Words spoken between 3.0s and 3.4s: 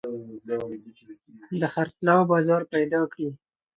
کړي.